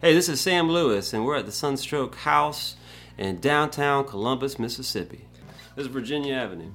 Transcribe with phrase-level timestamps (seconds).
[0.00, 2.76] Hey, this is Sam Lewis, and we're at the Sunstroke House
[3.18, 5.24] in downtown Columbus, Mississippi.
[5.74, 6.70] This is Virginia Avenue.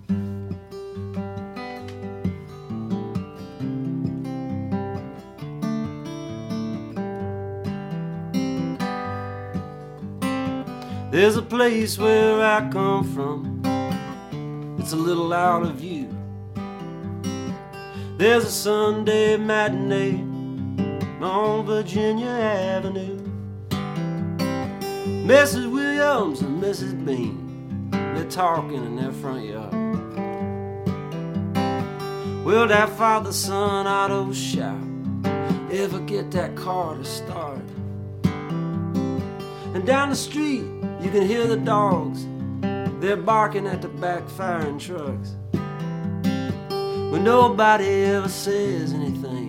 [11.09, 13.61] There's a place where I come from.
[14.79, 16.09] It's a little out of view.
[18.17, 20.32] There's a Sunday matinee
[21.23, 23.19] on Virginia Avenue.
[25.25, 25.71] Mrs.
[25.71, 27.05] Williams and Mrs.
[27.05, 29.73] Bean, they're talking in their front yard.
[32.43, 34.81] Will that father son auto shop
[35.71, 37.63] ever get that car to start?
[39.73, 40.65] And down the street,
[41.01, 42.27] you can hear the dogs.
[42.99, 45.35] They're barking at the backfiring trucks.
[47.11, 49.42] But nobody ever says anything.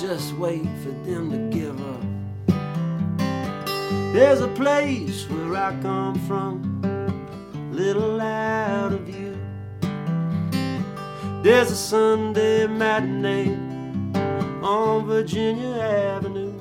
[0.00, 2.00] Just wait for them to give up.
[4.14, 6.80] There's a place where I come from,
[7.70, 9.36] little out of view.
[11.42, 13.54] There's a Sunday matinee
[14.62, 16.54] on Virginia Avenue.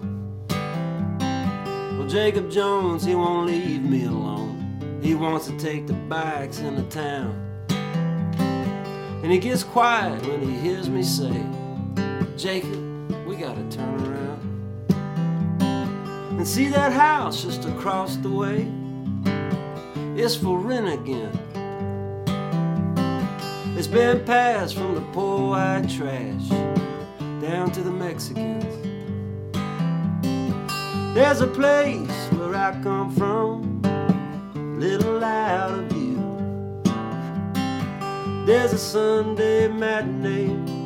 [1.98, 5.00] Well, Jacob Jones, he won't leave me alone.
[5.02, 7.34] He wants to take the bikes into town.
[9.24, 11.42] And he gets quiet when he hears me say,
[12.36, 12.89] Jacob,
[13.50, 14.42] gotta turn around.
[16.38, 18.72] And see that house just across the way?
[20.16, 21.32] It's for rent again.
[23.76, 26.50] It's been passed from the poor white trash
[27.42, 28.66] down to the Mexicans.
[31.16, 33.82] There's a place where I come from,
[34.80, 36.20] little out of view.
[38.46, 40.79] There's a Sunday matinee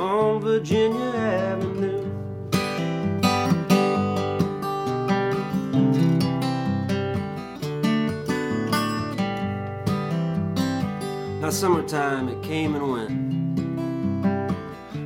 [0.00, 2.06] on Virginia Avenue.
[11.40, 13.10] Now, summertime, it came and went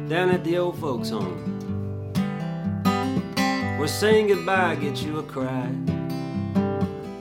[0.09, 1.41] down at the old folks' home.
[3.79, 5.67] Where saying goodbye gets you a cry,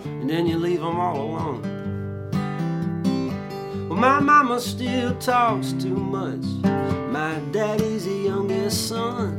[0.06, 1.62] and then you leave them all alone.
[3.90, 7.03] Well, my mama still talks too much.
[7.14, 9.38] My daddy's the youngest son.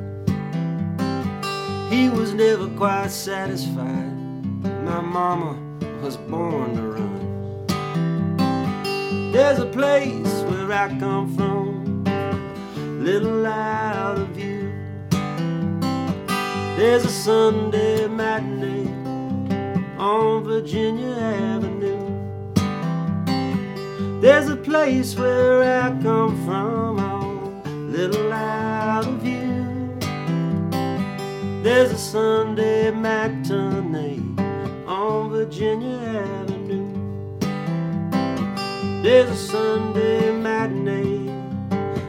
[1.91, 4.15] He was never quite satisfied.
[4.85, 5.59] My mama
[6.01, 7.67] was born to run.
[9.33, 12.05] There's a place where I come from,
[13.03, 14.73] little out of view.
[16.77, 18.87] There's a Sunday matinee
[19.99, 22.05] on Virginia Avenue.
[24.21, 27.04] There's a place where I come from,
[27.95, 29.97] little out of view.
[31.63, 34.19] There's a Sunday matinee
[34.85, 36.91] on Virginia Avenue.
[39.01, 41.31] There's a Sunday matinee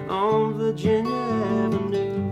[0.09, 2.31] on Virginia Avenue.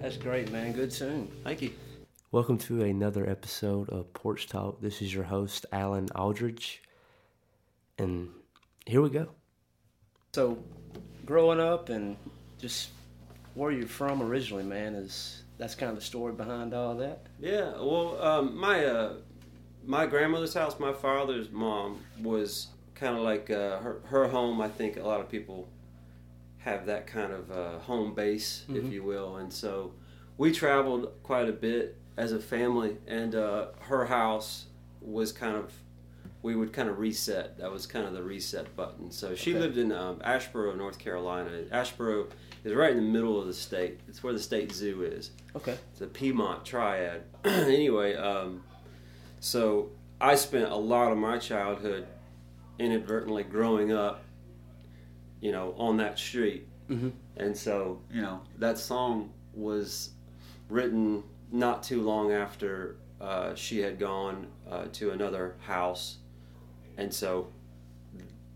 [0.00, 0.72] That's great, man.
[0.72, 1.30] Good tune.
[1.44, 1.70] Thank you.
[2.32, 4.80] Welcome to another episode of Porch Talk.
[4.80, 6.80] This is your host, Alan Aldridge.
[7.98, 8.28] And
[8.86, 9.28] here we go.
[10.32, 10.62] So,
[11.26, 12.16] growing up and
[12.58, 12.90] just
[13.54, 17.26] where you're from originally, man, is that's kind of the story behind all that.
[17.40, 19.14] Yeah, well, um, my uh,
[19.84, 24.60] my grandmother's house, my father's mom was kind of like uh, her her home.
[24.60, 25.68] I think a lot of people
[26.58, 28.92] have that kind of uh, home base, if Mhm.
[28.92, 29.94] you will, and so
[30.38, 32.96] we traveled quite a bit as a family.
[33.06, 34.66] And uh, her house
[35.00, 35.72] was kind of
[36.42, 37.58] we would kind of reset.
[37.58, 39.10] That was kind of the reset button.
[39.10, 39.60] So she Okay.
[39.60, 41.50] lived in um, Asheboro, North Carolina.
[41.70, 42.30] Asheboro
[42.64, 44.00] is right in the middle of the state.
[44.08, 45.32] It's where the state zoo is.
[45.54, 45.76] Okay.
[45.92, 47.24] It's a Piedmont triad.
[47.44, 48.62] anyway, um,
[49.40, 52.06] so I spent a lot of my childhood
[52.78, 54.22] inadvertently growing up,
[55.42, 56.66] you know, on that street.
[56.88, 57.12] Mhm.
[57.36, 60.10] And so, you know, that song was
[60.70, 66.18] written not too long after uh, she had gone uh, to another house.
[66.96, 67.48] And so,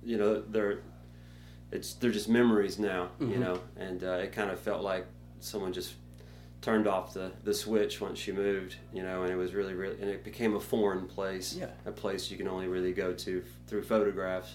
[0.02, 0.79] you know, they're,
[1.73, 3.38] it's, they're just memories now, you Mhm.
[3.41, 5.06] know, and uh, it kind of felt like
[5.41, 5.94] someone just
[6.62, 10.00] turned off the, the switch once she moved, you know, and it was really, really,
[10.00, 11.70] and it became a foreign place, Yeah.
[11.85, 14.55] a place you can only really go to f- through photographs.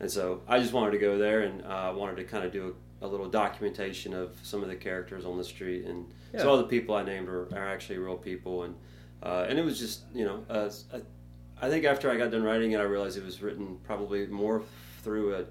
[0.00, 2.74] And so I just wanted to go there and uh, wanted to kind of do
[3.02, 5.84] a, a little documentation of some of the characters on the street.
[5.84, 6.40] And Yeah.
[6.40, 8.62] so all the people I named are, are actually real people.
[8.64, 8.74] And,
[9.22, 12.42] uh, and it was just, you know, uh, I, I think after I got done
[12.42, 14.62] writing it, I realized it was written probably more
[15.02, 15.44] through a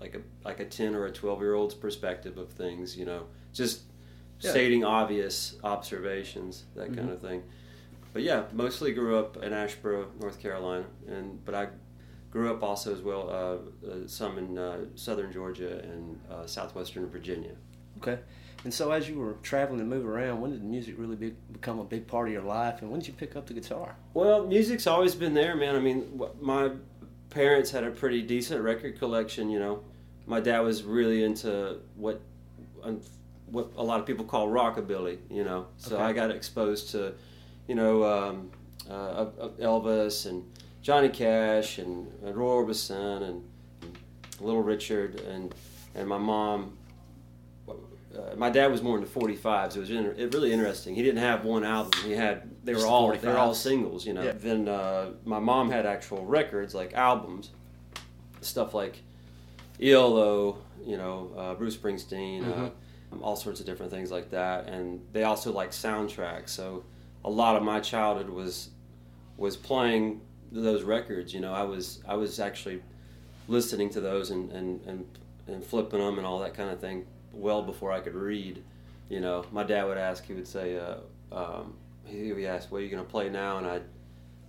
[0.00, 2.96] like a like a ten or a twelve year old's perspective of things.
[2.96, 3.82] You know, just
[4.40, 4.50] Yeah.
[4.50, 7.12] stating obvious observations, that kind Mhm.
[7.12, 7.42] of thing.
[8.12, 11.68] But yeah, mostly grew up in Asheboro, North Carolina, and but I
[12.30, 17.08] grew up also as well uh, uh, some in uh, southern Georgia and uh, southwestern
[17.08, 17.52] Virginia.
[17.98, 18.18] Okay.
[18.64, 21.78] And so, as you were traveling and moving around, when did music really be, become
[21.78, 23.94] a big part of your life, and when did you pick up the guitar?
[24.14, 25.76] Well, music's always been there, man.
[25.76, 26.72] I mean, my
[27.30, 29.48] parents had a pretty decent record collection.
[29.48, 29.84] You know,
[30.26, 32.20] my dad was really into what
[32.82, 33.00] um,
[33.46, 35.18] what a lot of people call rockabilly.
[35.30, 36.04] You know, so Okay.
[36.04, 37.14] I got exposed to,
[37.68, 38.50] you know, um,
[38.90, 40.42] uh, uh, Elvis and
[40.82, 43.44] Johnny Cash and, and Roy Orbison and,
[43.82, 43.98] and
[44.40, 45.54] Little Richard and
[45.94, 46.76] and my mom.
[47.68, 49.76] Uh, my dad was more into 45s.
[49.76, 50.94] It was inter- it really interesting.
[50.94, 51.92] He didn't have one album.
[52.02, 54.06] He had they were Just all they were all singles.
[54.06, 54.22] You know.
[54.22, 54.32] Yeah.
[54.32, 57.50] Then uh, my mom had actual records like albums,
[58.40, 59.02] stuff like
[59.80, 62.70] ELO, you know, uh, Bruce Springsteen, uh,
[63.20, 64.68] all sorts of different things like that.
[64.68, 66.48] And they also like soundtracks.
[66.48, 66.84] So
[67.24, 68.70] a lot of my childhood was
[69.36, 70.20] was playing
[70.52, 71.32] those records.
[71.34, 72.82] You know, I was I was actually
[73.46, 77.06] listening to those and and and, and flipping them and all that kind of thing
[77.32, 78.62] well before I could read.
[79.08, 80.24] You know, my dad would ask.
[80.26, 80.96] He would say, uh,
[81.32, 81.74] um,
[82.04, 83.80] he would ask, "What are you going to play now?" And I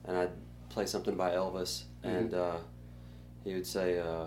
[0.05, 0.31] and I'd
[0.69, 2.57] play something by Elvis, and uh,
[3.43, 4.25] he would say, uh,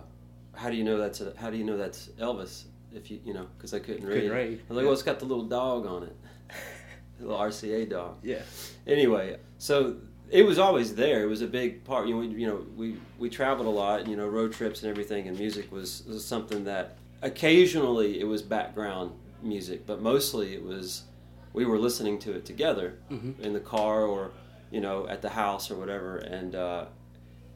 [0.55, 2.65] "How do you know that's a, How do you know that's Elvis?"
[2.95, 4.15] If you you know, because I couldn't read.
[4.15, 4.83] Couldn't read, I was like, yeah.
[4.85, 6.17] "Well, it's got the little dog on it,
[7.19, 8.43] the little RCA dog." Yeah.
[8.87, 9.97] anyway, so
[10.33, 11.23] it was always there.
[11.23, 12.09] It was a big part.
[12.09, 14.09] You know, we, you know, we we traveled a lot.
[14.09, 18.43] You know, road trips and everything, and music was, was something that occasionally it was
[18.43, 19.13] background
[19.43, 21.05] music, but mostly it was
[21.53, 23.39] we were listening to it together Mhm.
[23.41, 24.31] in the car or
[24.71, 26.87] you know at the house or whatever, and uh,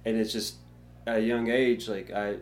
[0.04, 0.56] and it's just
[1.06, 2.36] at a young age like I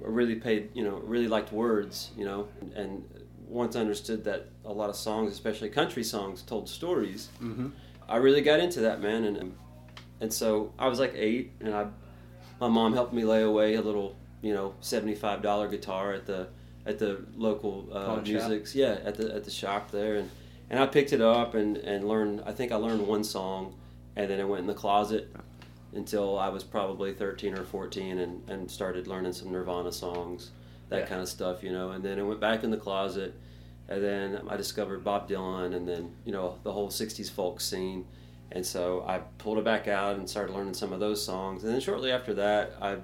[0.00, 3.04] really paid you know really liked words you know and
[3.46, 7.68] once I understood that a lot of songs especially country songs told stories Mm-hmm.
[8.08, 9.54] I really got into that man and
[10.20, 11.86] and so I was like eight and I
[12.60, 16.26] my mom helped me lay away a little you know seventy five dollar guitar at
[16.26, 16.48] the
[16.86, 20.30] at the local uh, musics yeah at the at the shop there and
[20.70, 23.74] and I picked it up and and learned I think I learned one song
[24.16, 25.30] and then I went in the closet
[25.94, 30.50] until I was probably 13 or 14 and, and started learning some Nirvana songs,
[30.90, 31.06] that Yeah.
[31.06, 31.92] kind of stuff, you know.
[31.92, 33.32] And then I went back in the closet,
[33.88, 38.06] and then I discovered Bob Dylan, and then you know the whole '60s folk scene.
[38.50, 41.64] And so I pulled it back out and started learning some of those songs.
[41.64, 42.96] And then shortly after that, I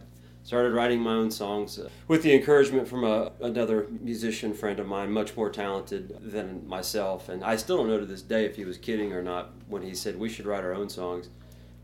[0.45, 4.87] started writing my own songs uh, with the encouragement from a, another musician friend of
[4.87, 7.29] mine, much more talented than myself.
[7.29, 9.83] And I still don't know to this day if he was kidding or not when
[9.83, 11.29] he said we should write our own songs.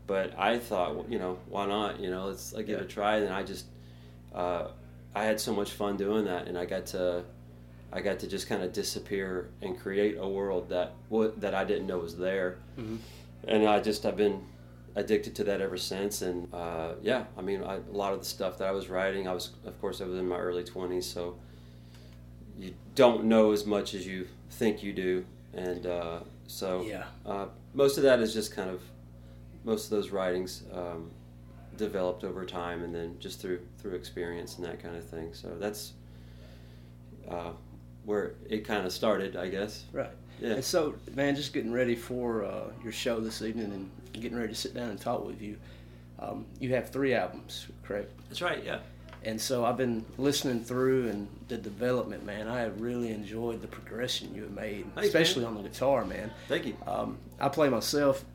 [0.07, 1.99] But I thought, well, you know, why not?
[1.99, 3.17] You know, let's like, give it a try.
[3.17, 3.65] And I just,
[4.33, 4.67] uh,
[5.15, 7.23] I had so much fun doing that, and I got to,
[7.93, 10.93] I got to just kind of disappear and create a world that
[11.41, 12.57] that I didn't know was there.
[12.77, 12.97] Mhm.
[13.47, 14.41] And I just I've been
[14.95, 16.21] addicted to that ever since.
[16.21, 19.27] And uh, yeah, I mean, I, a lot of the stuff that I was writing,
[19.27, 21.37] I was, of course, I was in my early twenties, so
[22.59, 27.05] you don't know as much as you think you do, and uh, so Yeah.
[27.25, 28.81] uh, most of that is just kind of
[29.63, 31.09] most of those writings um,
[31.77, 35.55] developed over time and then just through through experience and that kind of thing so
[35.59, 35.93] that's
[37.29, 37.51] uh,
[38.05, 40.09] where it kind of started i guess Right.
[40.39, 43.89] yeah And so, man, just getting ready for uh, your show this evening and
[44.21, 45.57] getting ready to sit down and talk with you.
[46.19, 48.11] Um, you have three albums, correct?
[48.29, 48.79] that's right yeah
[49.23, 52.47] And so I've been listening through and the development, man.
[52.47, 56.31] I have really enjoyed the progression you have made, Thanks, especially on the guitar, man.
[56.47, 58.25] thank you Um, I play myself.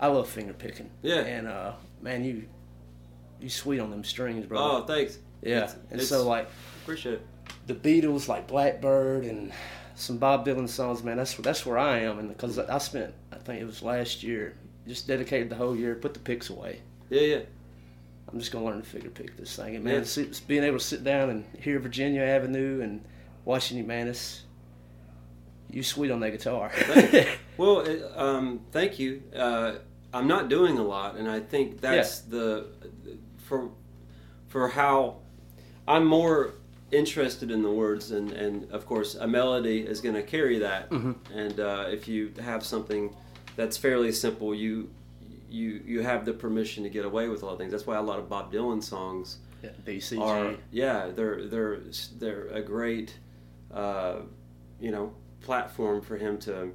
[0.00, 0.90] I love finger picking.
[1.02, 1.20] Yeah.
[1.20, 2.44] And uh, man, you
[3.40, 4.58] you sweet on them strings, bro.
[4.58, 5.56] oh thanks yeah.
[5.64, 6.46] It's- and it's- so like
[6.82, 7.26] appreciate it
[7.66, 9.52] the Beatles, like Blackbird, and
[9.94, 11.16] some Bob Dylan songs, man.
[11.16, 14.54] That's that's where I am, and because I spent, I think it was last year,
[14.86, 16.80] just dedicated the whole year, put the picks away.
[17.10, 17.40] yeah yeah
[18.32, 20.04] I'm just gonna learn to figure pick this thing, and man, Yeah.
[20.04, 23.04] sit, being able to sit down and hear Virginia Avenue and
[23.44, 24.42] watching you, man, it's
[25.70, 26.70] you sweet on that guitar.
[27.56, 29.22] Well, it, um, thank you.
[29.32, 29.74] Uh,
[30.12, 32.66] I'm not doing a lot, and I think that's the
[33.44, 33.70] for
[34.48, 35.18] for how
[35.86, 36.54] I'm more
[36.90, 40.90] interested in the words, and and of course a melody is going to carry that.
[41.32, 43.14] And uh, if you have something
[43.56, 44.90] that's fairly simple, you
[45.48, 47.72] you you have the permission to get away with a lot of things.
[47.72, 50.20] That's why a lot of Bob Dylan songs yeah, BCG.
[50.20, 51.80] are yeah they're they're
[52.18, 53.16] they're a great
[53.72, 54.20] uh,
[54.80, 56.72] you know platform for him to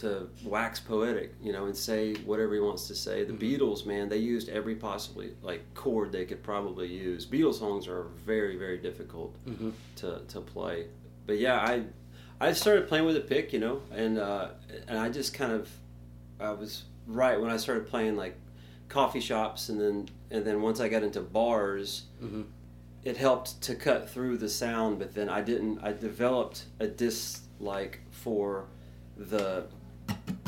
[0.00, 3.24] to wax poetic, you know, and say whatever he wants to say.
[3.24, 3.62] The mm-hmm.
[3.62, 7.26] Beatles, man, they used every possibly like chord they could probably use.
[7.26, 9.70] Beatles songs are very very difficult mm-hmm.
[9.96, 10.86] to to play.
[11.26, 11.84] But yeah, I
[12.40, 14.48] I started playing with a pick, you know, and uh,
[14.88, 15.68] and I just kind of
[16.40, 18.36] I was right when I started playing like
[18.88, 22.42] coffee shops, and then and then once I got into bars, mm-hmm.
[23.04, 24.98] it helped to cut through the sound.
[24.98, 25.80] But then I didn't.
[25.80, 28.66] I developed a dislike for
[29.16, 29.66] the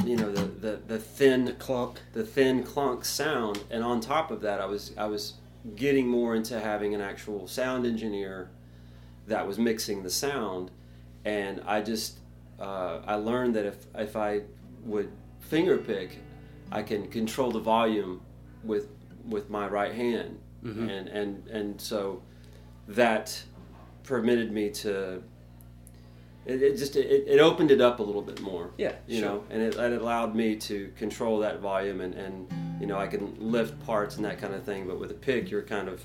[0.04, 1.98] you know the the, the thin Clunk.
[2.12, 3.62] the thin clunk sound.
[3.70, 5.34] And on top of that i was i was
[5.76, 8.50] getting more into having an actual sound engineer
[9.28, 10.70] that was mixing the sound.
[11.24, 12.18] And i just
[12.60, 14.42] uh, i learned that if if i
[14.84, 16.18] would finger pick
[16.72, 18.20] i can control the volume
[18.64, 18.88] with
[19.28, 20.38] with my right hand.
[20.64, 22.22] And and and so
[22.88, 23.42] that
[24.04, 25.22] permitted me to
[26.46, 29.28] it, it just it, it opened it up a little bit more Yeah, you sure.
[29.28, 33.06] know and it, it allowed me to control that volume and, and you know i
[33.06, 36.04] can lift parts and that kind of thing but with a pick you're kind of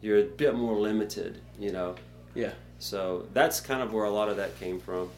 [0.00, 1.94] you're a bit more limited you know
[2.34, 5.08] Yeah, so that's kind of where a lot of that came from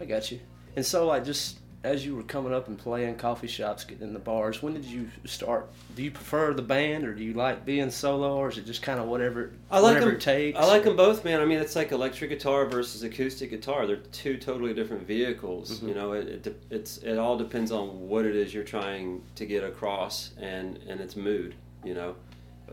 [0.00, 0.40] I got you.
[0.76, 4.14] And so, like, just as you were coming up and playing coffee shops, getting in
[4.14, 5.68] the bars, when did you start?
[5.94, 8.80] Do you prefer the band, or do you like being solo, or is it just
[8.80, 9.50] kind of whatever?
[9.70, 10.14] I like whatever them.
[10.16, 10.58] it takes.
[10.58, 11.40] I like them both, man.
[11.40, 13.86] I mean, it's like electric guitar versus acoustic guitar.
[13.86, 15.76] They're two totally different vehicles.
[15.76, 15.88] Mm-hmm.
[15.88, 19.44] You know, it, it it's it all depends on what it is you're trying to
[19.44, 21.54] get across and and its mood.
[21.84, 22.16] You know,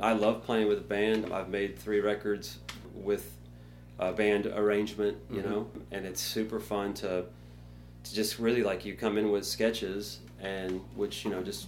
[0.01, 1.34] I love playing with a band.
[1.34, 2.60] I've made three records
[2.96, 3.36] with
[4.00, 5.18] a band arrangement.
[5.30, 5.46] You Mhm.
[5.50, 7.25] know, and it's super fun to
[8.03, 11.67] to just really like you come in with sketches and which you know just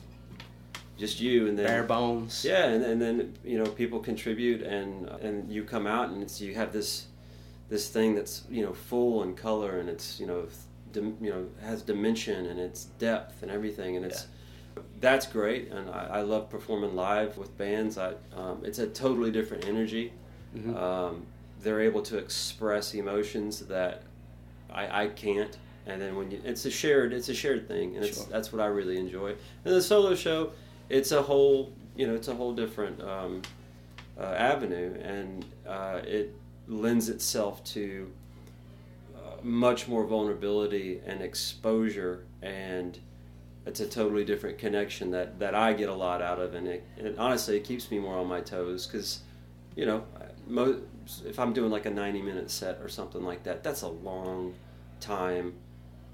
[0.98, 2.46] just you and then bare bones.
[2.46, 6.40] yeah, and, and then you know people contribute, and and you come out, and it's
[6.42, 7.08] you have this
[7.70, 10.48] this thing that's you know full in color, and it's you know
[10.92, 14.28] dim, you know has dimension and it's depth and everything, and it's
[15.00, 17.98] that's great, and I, I love performing live with bands.
[17.98, 20.14] I um, it's a totally different energy.
[20.56, 20.76] Mhm.
[20.78, 21.26] Um,
[21.62, 24.04] they're able to express emotions that
[24.72, 25.58] I, I can't.
[25.86, 28.28] And then when you, it's a shared, it's a shared thing, and it's Sure.
[28.30, 29.32] that's what I really enjoy.
[29.66, 30.52] And the solo show,
[30.90, 33.42] it's a whole, you know, it's a whole different um,
[34.18, 36.34] uh, avenue, and uh, it
[36.68, 38.10] lends itself to
[39.16, 42.98] uh, much more vulnerability and exposure, and
[43.66, 46.84] it's a totally different connection that that I get a lot out of, and it,
[46.98, 49.20] and honestly, it keeps me more on my toes because,
[49.76, 50.04] you know,
[50.48, 50.82] mo-
[51.26, 54.54] if I'm doing like a 90 minute set or something like that, that's a long
[55.00, 55.54] time,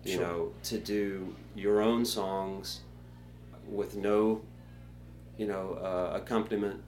[0.03, 0.21] you Sure.
[0.23, 2.81] know, to do your own songs
[3.67, 4.41] with no,
[5.37, 6.81] you know, uh, accompaniment.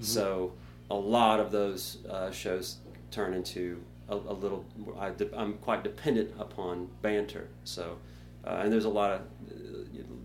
[0.00, 0.52] So
[0.90, 2.78] a lot of those uh, shows
[3.10, 4.64] turn into a, a little.
[4.98, 7.48] I I'm quite dependent upon banter.
[7.64, 7.98] So,
[8.44, 9.22] uh, and there's a lot of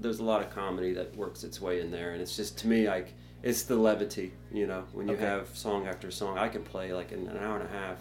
[0.02, 2.68] there's a lot of comedy that works its way in there, and it's just to
[2.68, 3.14] me like
[3.44, 4.34] it's the levity.
[4.52, 5.24] You know, when you Okay.
[5.26, 8.00] have song after song, I can play like in an hour and a half.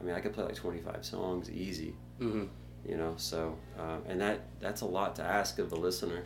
[0.00, 1.94] I mean, I could play like 25 songs easy.
[2.18, 2.44] hmm
[2.86, 6.24] You know, so uh, and that that's a lot to ask of the listener.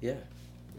[0.00, 0.14] Yeah.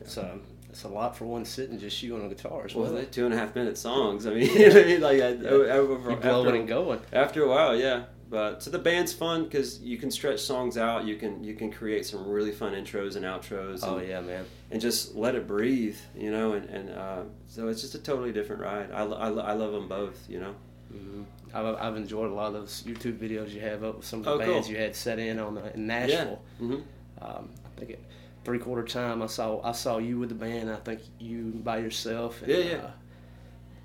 [0.05, 0.39] So
[0.69, 3.05] it's a lot for one sitting, just you on a guitar as Well, well.
[3.11, 4.25] two and a half minute songs.
[4.27, 5.01] I mean, you know what I mean?
[5.01, 5.27] like I,
[5.69, 6.99] over, you after, and going.
[7.13, 8.03] after a while, yeah.
[8.29, 11.05] But so the band's fun because you can stretch songs out.
[11.05, 13.81] You can you can create some really fun intros and outros.
[13.83, 14.45] Oh and, yeah, man.
[14.71, 16.53] and just let it breathe, you know.
[16.53, 18.91] And, and uh, so it's just a totally different ride.
[18.91, 20.55] I, I, I love them both, you know.
[20.91, 21.23] hmm
[21.55, 24.25] I've, I've enjoyed a lot of those YouTube videos you have up with some of
[24.25, 24.75] the Oh, bands cool.
[24.75, 26.41] you had set in on the, in Nashville.
[26.59, 26.73] hmm
[27.21, 27.99] Um, I think at
[28.43, 30.69] three quarter time I saw I saw you with the band.
[30.69, 32.41] I think you by yourself.
[32.41, 32.89] And, Yeah, yeah.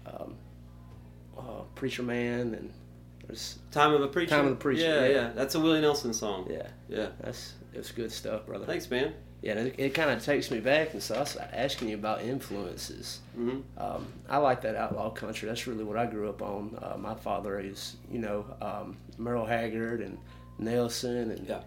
[0.06, 0.34] Uh, um,
[1.38, 2.72] uh, Preacher Man and
[3.26, 4.30] there's Time of a preacher.
[4.30, 5.08] Time of the Preacher, Yeah, yeah.
[5.08, 5.30] yeah.
[5.34, 6.48] That's a Willie Nelson song.
[6.50, 7.08] yeah, Yeah.
[7.20, 8.66] that's it's good stuff, brother.
[8.66, 9.14] Thanks, man.
[9.42, 12.20] Yeah, it, it kind of takes me back, and so I was asking you about
[12.22, 13.20] influences.
[13.34, 15.48] hmm Um, I like that outlaw country.
[15.48, 16.76] That's really what I grew up on.
[16.82, 20.18] Uh, my father is, you know, um, Merle Haggard and
[20.58, 21.60] Nelson and Yeah.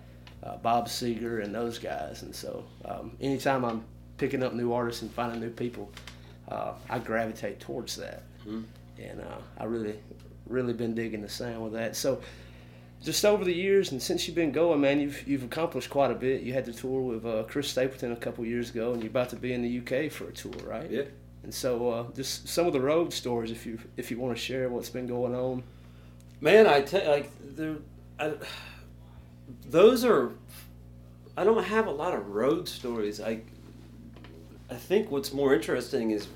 [0.43, 2.21] uh, Bob Seger and those guys.
[2.21, 3.83] And so, um, anytime I'm
[4.17, 5.89] picking up new artists and finding new people,
[6.49, 8.21] uh, I gravitate towards that.
[8.45, 8.65] Mhm.
[8.99, 9.97] And uh, I really,
[10.47, 11.95] really been digging the sound with that.
[11.95, 12.21] So,
[13.03, 16.15] just over the years and since you've been going, man, you've you've accomplished quite a
[16.15, 16.41] bit.
[16.41, 19.29] You had the tour with uh, Chris Stapleton a couple years ago, and you're about
[19.29, 20.89] to be in the UK for a tour, right?
[20.89, 21.03] Yeah.
[21.43, 24.41] And so, uh, just some of the road stories, if you if you want to
[24.41, 25.63] share what's been going on.
[26.39, 27.75] Man, I tell like there,
[28.19, 28.33] I,
[29.69, 30.31] those are.
[31.35, 33.19] I don't have a lot of road stories.
[33.19, 33.41] I,
[34.69, 36.27] I think what's more interesting is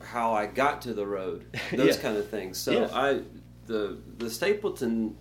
[0.00, 1.44] how I got to the road.
[1.72, 2.02] Those Yeah.
[2.02, 2.56] kind of things.
[2.56, 2.88] So Yeah.
[2.92, 3.20] I,
[3.66, 5.16] the the Stapleton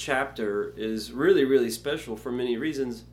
[0.00, 3.04] chapter is really really special for many reasons.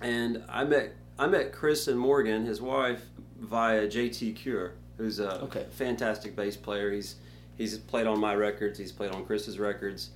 [0.00, 3.04] and I met I met Chris and Morgan, his wife,
[3.38, 5.66] via JT Cure, who's a Okay.
[5.70, 6.90] fantastic bass player.
[6.92, 7.16] He's
[7.56, 8.78] he's played on my records.
[8.78, 10.10] He's played on Chris's records,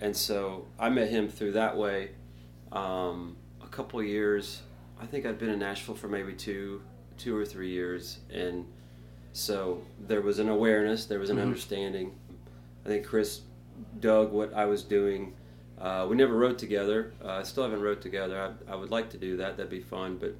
[0.00, 2.10] and so I met him through that way.
[2.72, 4.62] Um, a couple years,
[5.00, 6.80] I think I'd been in Nashville for maybe two
[7.18, 8.64] two or three years, and
[9.32, 11.42] so there was an awareness, there was an Mhm.
[11.42, 12.14] understanding.
[12.84, 13.40] I think Chris
[14.00, 15.34] dug what I was doing.
[15.80, 17.12] Uh, we never wrote together.
[17.22, 18.54] Uh, I still haven't wrote together.
[18.68, 19.56] I, I would like to do that.
[19.56, 20.16] That'd be fun.
[20.16, 20.34] But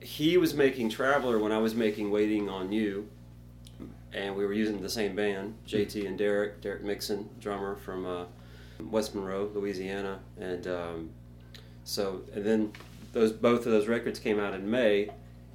[0.00, 3.08] he was making Traveller when I was making Waiting on You,
[4.12, 8.24] and we were using the same band, JT and Derek, Derek Mixon, drummer from uh,
[8.90, 11.10] West Monroe, Louisiana, and um,
[11.84, 12.72] so and then
[13.12, 15.10] those both of those records came out in May,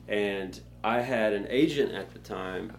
[0.07, 2.73] and I had an agent at the time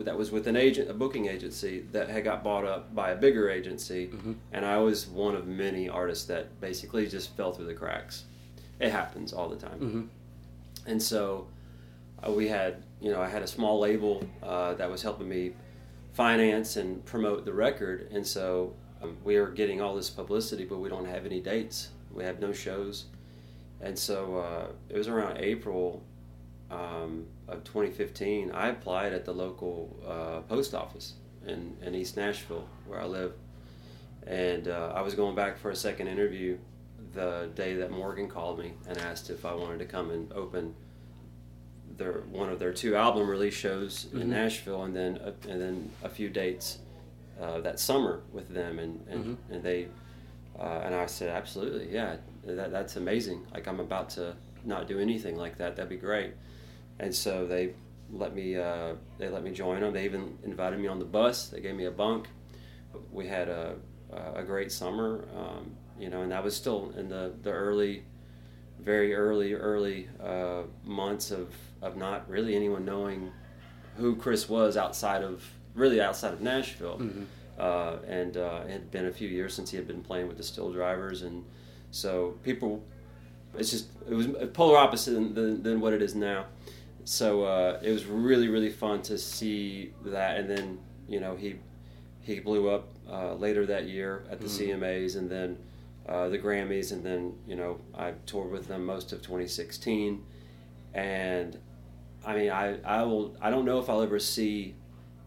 [0.00, 3.16] that was with an agent, a booking agency that had got bought up by a
[3.16, 4.36] bigger agency, Mhm.
[4.52, 8.24] and I was one of many artists that basically just fell through the cracks.
[8.80, 10.02] It happens all the time, Mm-hmm.
[10.86, 11.46] and so
[12.26, 15.52] uh, we had, you know, I had a small label uh, that was helping me
[16.12, 20.78] finance and promote the record, and so um, we are getting all this publicity, but
[20.78, 21.88] we don't have any dates.
[22.12, 23.06] We have no shows,
[23.80, 26.02] and so uh, it was around April
[26.70, 28.52] um, of 2015.
[28.52, 31.14] I applied at the local uh, post office
[31.46, 33.32] in, in East Nashville, where I live,
[34.26, 36.58] and uh, I was going back for a second interview
[37.14, 40.74] the day that Morgan called me and asked if I wanted to come and open
[41.96, 44.20] their one of their two album release shows Mhm.
[44.22, 46.78] in Nashville, and then a, and then a few dates
[47.40, 49.36] uh, that summer with them, and and, Mhm.
[49.50, 49.88] and they
[50.58, 53.46] uh, and I said absolutely, yeah, that, that's amazing.
[53.52, 55.74] Like I'm about to not do anything like that.
[55.76, 56.34] That'd be great.
[57.00, 57.70] And so they
[58.12, 59.92] let me uh, they let me join them.
[59.92, 61.48] They even invited me on the bus.
[61.48, 62.28] They gave me a bunk.
[63.10, 63.74] We had a
[64.12, 68.04] a great summer, um, you know, and that was still in the the early,
[68.78, 73.32] very early early uh, months of of not really anyone knowing
[73.96, 75.42] who Chris was outside of
[75.74, 76.98] really outside of Nashville.
[76.98, 77.26] Mhm.
[77.58, 80.38] Uh, and uh, it had been a few years since he had been playing with
[80.38, 81.44] the SteelDrivers, and
[81.90, 82.82] so people,
[83.58, 86.46] it's just it was polar opposite than, than, than what it is now.
[87.04, 91.56] So uh, it was really really fun to see that, and then you know he
[92.20, 94.80] he blew up uh, later that year at the Mhm.
[94.80, 95.58] CMAs, and then
[96.08, 100.24] uh, the Grammys, and then you know I toured with them most of 2016,
[100.94, 101.58] and
[102.24, 104.74] I mean I I will I don't know if I'll ever see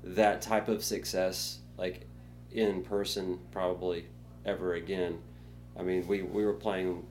[0.04, 2.06] that type of success like
[2.52, 4.06] in person probably
[4.46, 5.20] ever again.
[5.78, 7.04] I mean, we, we were playing,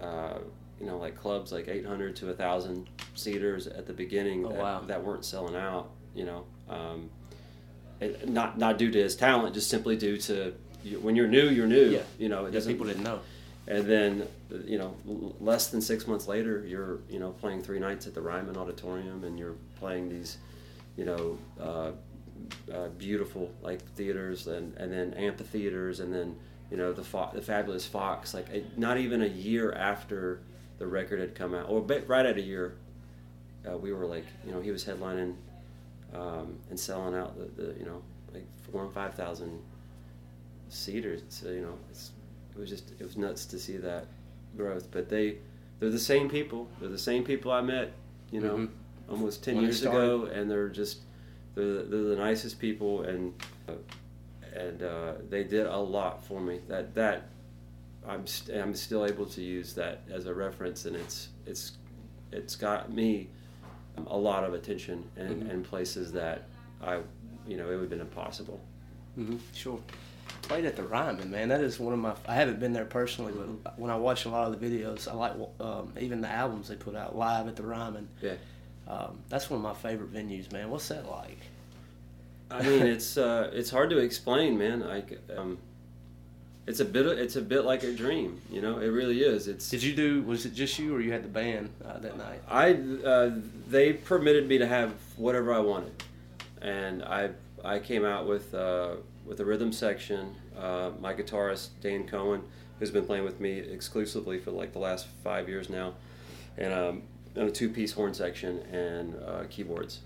[0.00, 0.38] uh,
[0.84, 4.80] you know, like clubs like 800 to 1,000 seaters at the beginning Oh, that, wow.
[4.86, 6.44] that weren't selling out, you know.
[6.68, 7.08] Um,
[8.00, 10.52] it, not not due to his talent, just simply due to
[11.00, 11.86] when you're new, you're new.
[11.90, 12.02] Yeah.
[12.18, 13.20] You know, it Yeah, people didn't know.
[13.66, 14.26] And then,
[14.66, 14.94] you know,
[15.40, 19.24] less than six months later, you're you know playing three nights at the Ryman Auditorium,
[19.24, 20.36] and you're playing these,
[20.98, 21.92] you know, uh,
[22.70, 26.36] uh, beautiful like theaters, and, and then amphitheaters, and then
[26.70, 28.34] you know the Fo- the fabulous Fox.
[28.34, 30.40] Like a, not even a year after
[30.78, 32.76] the record had come out, or right at a year,
[33.70, 35.34] uh, we were like, you know, he was headlining
[36.14, 39.60] um, and selling out the, the you know like four and five thousand
[40.68, 41.22] seaters.
[41.28, 42.10] So you know, it's,
[42.54, 44.06] it was just it was nuts to see that
[44.56, 44.88] growth.
[44.90, 45.38] But they
[45.80, 46.68] they're the same people.
[46.80, 47.92] They're the same people I met.
[48.30, 48.68] You know, Mhm.
[49.08, 51.00] almost ten When years ago, and they're just
[51.54, 53.32] they're, they're the nicest people, and
[53.68, 53.72] uh,
[54.54, 56.60] and uh, they did a lot for me.
[56.68, 57.28] That that
[58.08, 61.72] I'm st- I'm still able to use that as a reference, and it's it's
[62.32, 63.28] it's got me
[64.08, 65.50] a lot of attention and, Mhm.
[65.50, 66.42] and places that
[66.82, 67.00] I
[67.46, 68.60] you know it would have been impossible.
[69.14, 69.78] hmm Sure.
[70.42, 71.48] Played at the Ryman, man.
[71.48, 72.14] That is one of my.
[72.26, 75.14] I haven't been there personally, but when I watch a lot of the videos, I
[75.14, 78.08] like um, even the albums they put out live at the Ryman.
[78.20, 78.34] Yeah.
[78.88, 80.68] Um, that's one of my favorite venues, man.
[80.70, 81.38] What's that like?
[82.50, 84.80] I mean, it's uh, it's hard to explain, man.
[84.80, 85.56] Like, um,
[86.66, 88.78] it's a bit of, it's a bit like a dream, you know.
[88.78, 89.48] It really is.
[89.48, 90.22] It's Did you do?
[90.22, 92.40] Was it just you, or you had the band uh, that night?
[92.48, 92.72] I
[93.06, 93.32] uh,
[93.68, 96.02] they permitted me to have whatever I wanted,
[96.62, 97.30] and I
[97.62, 98.96] I came out with uh,
[99.26, 100.34] with a rhythm section.
[100.58, 102.42] Uh, my guitarist Dan Cohen,
[102.78, 105.94] who's been playing with me exclusively for like the last five years now,
[106.56, 107.02] and um,
[107.34, 110.00] and a two piece horn section and uh, keyboards.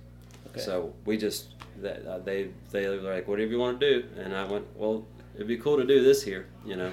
[0.51, 0.61] Okay.
[0.61, 1.51] So we just
[1.83, 5.07] that uh, they they were like whatever you want to do, and I went well
[5.38, 6.92] it'd be cool to do this here, you know.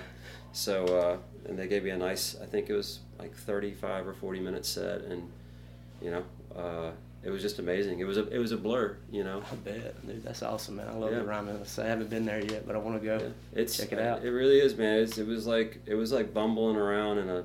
[0.54, 1.18] So uh,
[1.50, 4.40] and they gave me a nice I think it was like thirty five or forty
[4.40, 5.30] minute set, and
[6.02, 6.24] you know
[6.56, 6.92] uh,
[7.24, 8.00] it was just amazing.
[8.00, 9.42] It was a it was a blur, you know.
[9.52, 10.24] I bet, dude.
[10.24, 10.88] That's awesome, man.
[10.88, 11.20] I love Yeah.
[11.20, 11.60] the Ryman.
[11.80, 13.18] I haven't been there yet, but I want to go.
[13.18, 13.62] Yeah.
[13.62, 14.24] It's Check it out.
[14.24, 15.00] It really is, man.
[15.00, 17.44] It's, it was like it was like bumbling around in a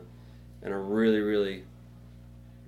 [0.63, 1.65] in a really really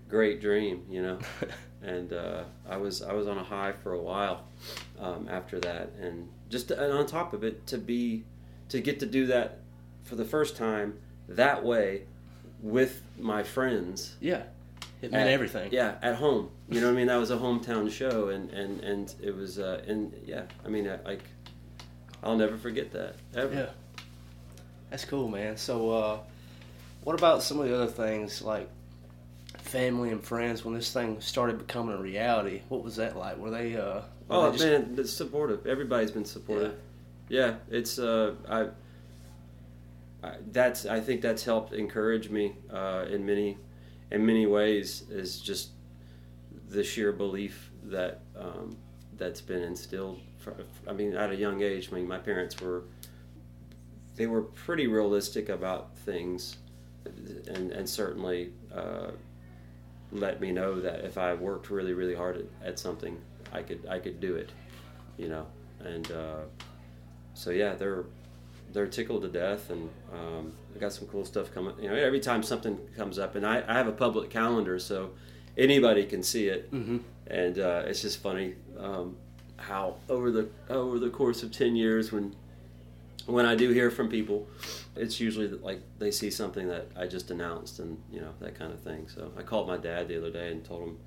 [0.08, 1.18] great dream, you know.
[1.82, 4.44] and uh, I was I was on a high for a while
[4.98, 8.24] um, after that, and just and on top of it, to be
[8.68, 9.58] to get to do that
[10.04, 12.02] for the first time that way
[12.60, 14.14] with my friends.
[14.20, 14.42] Yeah,
[15.00, 15.70] it meant at- everything.
[15.72, 16.50] Yeah, at home.
[16.68, 17.06] You know what I mean?
[17.08, 20.86] That was a hometown show, and and and it was uh, and yeah, I mean
[20.86, 21.22] uh, like
[22.22, 23.54] I'll never forget that ever.
[23.54, 23.70] Yeah.
[24.90, 25.56] That's cool, man.
[25.56, 26.18] So, uh,
[27.02, 28.68] what about some of the other things like
[29.72, 32.60] family and friends when this thing started becoming a reality?
[32.68, 33.38] What was that like?
[33.38, 33.74] Were they?
[33.74, 35.66] Uh, were Oh they just- man, it's supportive.
[35.66, 36.74] Everybody's been supportive.
[37.28, 38.68] Yeah, it's uh, I,
[40.22, 40.34] I.
[40.52, 43.56] That's I think that's helped encourage me uh, in many,
[44.10, 45.04] in many ways.
[45.10, 45.70] Is just
[46.68, 48.76] the sheer belief that um,
[49.16, 50.20] that's been instilled.
[50.38, 50.54] For,
[50.86, 51.88] I mean, at a young age.
[51.90, 52.82] I mean, my parents were.
[54.16, 56.58] They were pretty realistic about things,
[57.48, 58.52] and and certainly.
[58.74, 59.12] Uh,
[60.12, 63.18] let me know that if I worked really, really hard at, at something,
[63.52, 64.50] I could I could do it,
[65.18, 65.46] you know.
[65.84, 66.40] And uh,
[67.34, 68.04] so yeah, they're
[68.72, 71.74] they're tickled to death, and um, I got some cool stuff coming.
[71.80, 75.10] You know, every time something comes up, and I, I have a public calendar, so
[75.58, 77.00] anybody can see it, Mhm.
[77.26, 79.16] and uh, it's just funny um,
[79.56, 82.34] how over the over the course of ten years, when
[83.26, 84.46] when I do hear from people,
[84.96, 88.72] it's usually like they see something that I just announced, and you know that kind
[88.72, 89.08] of thing.
[89.08, 90.98] So I called my dad the other day and told him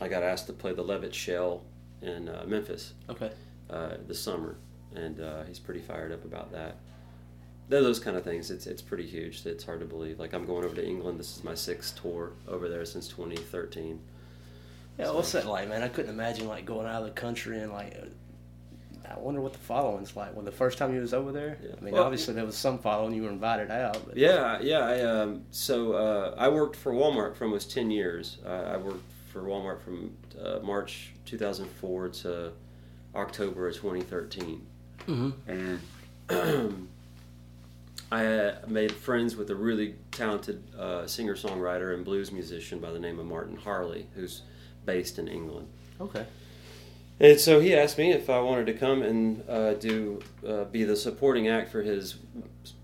[0.00, 1.62] I got asked to play the Levitt Shell
[2.02, 3.30] in uh, Memphis Okay.
[3.70, 4.56] uh, this summer,
[4.94, 6.76] and uh, he's pretty fired up about that.
[7.68, 8.50] They're those kind of things.
[8.50, 9.44] It's it's pretty huge.
[9.44, 10.18] It's hard to believe.
[10.18, 11.18] Like I'm going over to England.
[11.18, 13.98] This is my sixth tour over there since 2013.
[14.98, 15.82] Yeah, So- what's that like, man?
[15.82, 17.94] I couldn't imagine like going out of the country and like.
[19.14, 20.34] I wonder what the following's like.
[20.36, 21.74] When the first time you was over there, Yeah.
[21.80, 23.14] I mean, Well- obviously there was some following.
[23.14, 24.80] You were invited out, but Yeah, yeah.
[24.80, 28.38] I, um, so uh, I worked for Walmart for almost 10 years.
[28.44, 32.52] Uh, I worked for Walmart from uh, March 2004 to
[33.14, 34.66] October of 2013.
[35.06, 35.32] Mhm.
[35.46, 35.80] And
[38.10, 42.90] I uh, made friends with a really talented uh, singer songwriter and blues musician by
[42.90, 44.42] the name of Martin Harley, who's
[44.86, 45.68] based in England.
[46.00, 46.24] okay.
[47.20, 50.84] And so he asked me if I wanted to come and uh, do uh, be
[50.84, 52.16] the supporting act for his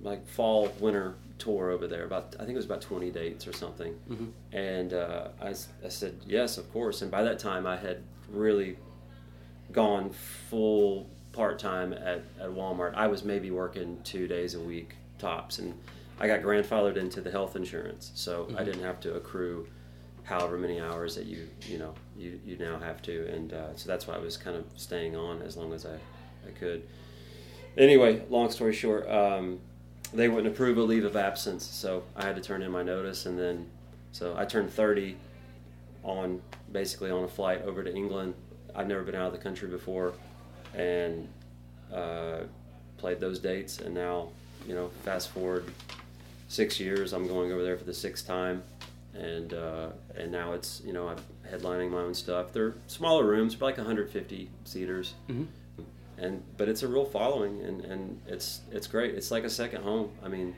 [0.00, 2.04] like fall winter tour over there.
[2.04, 3.94] About I think it was about twenty dates or something.
[4.10, 4.30] Mhm.
[4.52, 5.50] And uh, I,
[5.84, 7.02] I said yes, of course.
[7.02, 8.76] And by that time, I had really
[9.72, 12.94] gone full part time at, at Walmart.
[12.94, 15.74] I was maybe working two days a week tops, and
[16.18, 18.64] I got grandfathered into the health insurance, so I Mhm.
[18.66, 19.66] didn't have to accrue
[20.24, 23.88] however many hours that you you know you, you now have to, and uh, so
[23.88, 26.82] that's why I was kind of staying on as long as I, I could.
[27.76, 29.58] Anyway, long story short, um,
[30.12, 33.26] they wouldn't approve a leave of absence, so I had to turn in my notice,
[33.26, 33.68] and then
[34.12, 35.16] so I turned 30
[36.02, 36.40] on
[36.72, 38.34] basically on a flight over to England.
[38.74, 40.14] I've never been out of the country before,
[40.74, 41.28] and
[41.92, 42.40] uh,
[42.96, 44.28] played those dates, and now
[44.66, 45.70] you know fast forward
[46.48, 48.62] six years, I'm going over there for the sixth time,
[49.14, 51.18] and uh, and now it's you know I'm
[51.50, 52.52] headlining my own stuff.
[52.52, 55.46] They're smaller rooms, like 150 seaters, Mhm.
[56.18, 59.14] and but it's a real following, and, and it's it's great.
[59.14, 60.10] It's like a second home.
[60.22, 60.54] I mean,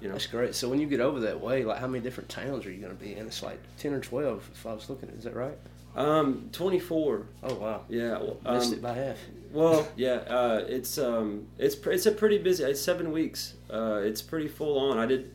[0.00, 0.54] you know, That's great.
[0.54, 2.96] So when you get over that way, like how many different towns are you going
[2.96, 3.26] to be in?
[3.26, 5.08] It's like ten or twelve, if I was looking.
[5.10, 5.58] Is that right?
[5.96, 7.26] um, 24.
[7.42, 9.18] Oh wow, Yeah, well, missed um, it by half.
[9.52, 12.62] Well, yeah, uh, it's um, it's it's a pretty busy.
[12.62, 13.54] It's seven weeks.
[13.68, 14.98] Uh, it's pretty full on.
[14.98, 15.32] I did,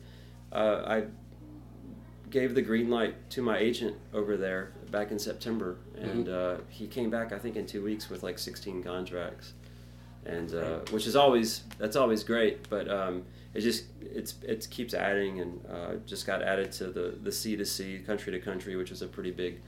[0.50, 1.04] uh, I
[2.30, 6.86] gave the green light to my agent over there back in September, and uh, he
[6.86, 9.52] came back I think in two weeks with like sixteen contracts,
[10.24, 12.68] and uh, which is always that's always great.
[12.68, 17.18] But um, it just it's it keeps adding, and uh, just got added to the
[17.22, 19.60] the C2C, country to country, which is a pretty big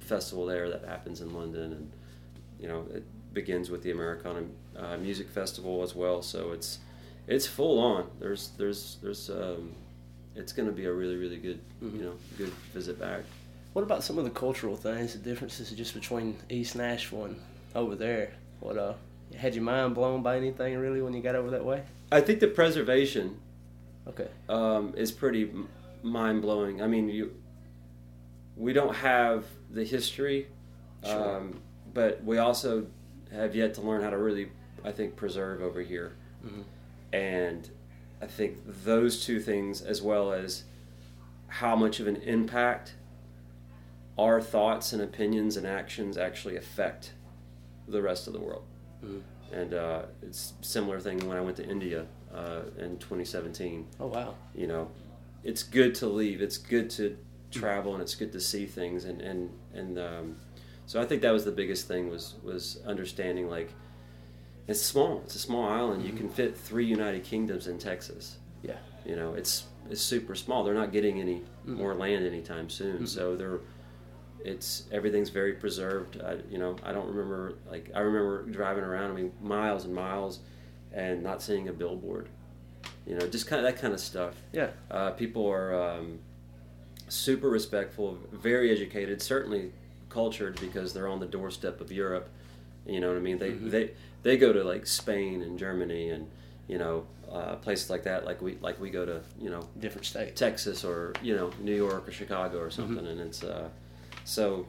[0.00, 1.92] festival there that happens in London, and
[2.60, 4.42] you know it begins with the Americana
[4.76, 6.22] uh, Music Festival as well.
[6.22, 6.78] So it's
[7.26, 8.10] it's full on.
[8.18, 9.74] There's there's there's um,
[10.34, 11.96] it's going to be a really really good Mhm.
[11.98, 13.22] you know good visit back.
[13.72, 17.40] What about some of the cultural things, the differences just between East Nashville and
[17.74, 18.32] over there?
[18.60, 18.94] What uh,
[19.36, 21.82] had your mind blown by anything really when you got over that way?
[22.10, 23.36] I think the preservation
[24.06, 24.28] Okay.
[24.48, 25.50] um, is pretty
[26.02, 26.82] mind blowing.
[26.82, 27.34] I mean, you
[28.56, 30.48] we don't have the history,
[31.04, 31.36] Sure.
[31.38, 31.60] um,
[31.94, 32.86] but we also
[33.32, 34.50] have yet to learn how to really,
[34.84, 36.12] I think, preserve over here.
[36.44, 36.64] Mhm.
[37.14, 37.70] And
[38.22, 40.64] I think those two things, as well as
[41.48, 42.94] how much of an impact
[44.18, 47.12] our thoughts and opinions and actions actually affect
[47.88, 48.64] the rest of the world.
[49.04, 49.22] Mhm.
[49.52, 52.06] And uh, it's a similar thing when I went to India.
[52.34, 53.86] uh, in 2017.
[54.00, 54.34] Oh wow.
[54.54, 54.90] You know,
[55.44, 56.40] it's good to leave.
[56.40, 57.14] It's good to
[57.50, 59.04] travel, and it's good to see things.
[59.04, 60.36] And and and um,
[60.86, 63.68] so I think that was the biggest thing was was understanding like
[64.68, 65.22] it's small.
[65.24, 66.04] It's a small island.
[66.04, 68.36] You can fit three United Kingdoms in Texas.
[68.62, 68.76] Yeah.
[69.04, 70.62] You know, it's it's super small.
[70.64, 73.06] They're not getting any more land anytime soon.
[73.06, 73.60] So they're
[74.44, 76.20] it's everything's very preserved.
[76.20, 79.10] I, you know, I don't remember like I remember driving around.
[79.10, 80.40] I mean, miles and miles,
[80.92, 82.28] and not seeing a billboard.
[83.06, 84.34] You know, just kind of that kind of stuff.
[84.52, 84.70] Yeah.
[84.90, 86.20] Uh, people are um,
[87.08, 89.72] super respectful, very educated, certainly
[90.08, 92.28] cultured because they're on the doorstep of Europe.
[92.86, 93.38] You know what I mean?
[93.38, 93.90] They they
[94.22, 96.28] they go to like Spain and Germany and
[96.68, 98.24] you know uh, places like that.
[98.24, 100.36] Like we like we go to you know Different state.
[100.36, 103.68] Texas or you know New York or Chicago or something, and it's uh,
[104.24, 104.66] so.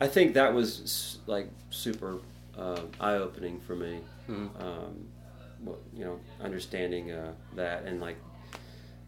[0.00, 2.18] I think that was like super
[2.58, 4.00] uh, eye opening for me.
[4.28, 4.60] Mhm.
[4.60, 5.06] Um,
[5.94, 8.16] you know, understanding uh, that, and like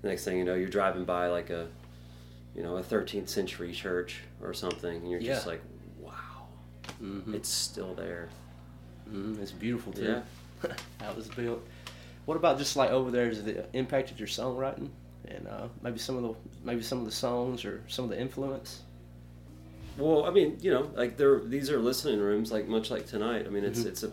[0.03, 1.67] the next thing you know, you're driving by like a
[2.55, 5.61] you know a 13th century church or something, and you're just like,
[5.99, 6.13] wow,
[7.03, 7.35] Mm-hmm.
[7.35, 8.29] it's still there.
[9.11, 10.03] Mm It's beautiful too.
[10.63, 10.73] Yeah.
[11.01, 11.67] How it was built.
[12.27, 13.27] What about just like over there?
[13.27, 14.89] Has it impacted your songwriting
[15.29, 18.19] and uh, maybe some of the maybe some of the songs or some of the
[18.21, 18.83] influence?
[19.99, 23.47] Well, I mean, you know, like there, these are listening rooms, like much like tonight.
[23.47, 23.87] I mean, it's Mhm.
[23.87, 24.11] it's a,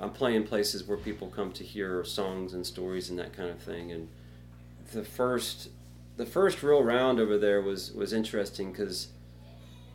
[0.00, 3.58] I'm playing places where people come to hear songs and stories and that kind of
[3.60, 3.92] thing.
[3.92, 4.08] And
[4.92, 5.68] the first,
[6.16, 9.08] the first real round over there was was interesting because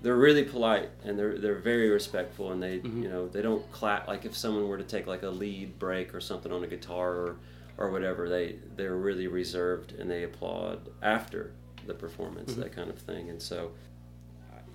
[0.03, 3.03] they're really polite and they're they're very respectful and they Mhm.
[3.03, 6.13] you know they don't clap like if someone were to take like a lead break
[6.13, 7.35] or something on a guitar or
[7.77, 11.51] or whatever they they're really reserved and they applaud after
[11.87, 12.57] the performance Mhm.
[12.63, 13.71] that kind of thing and so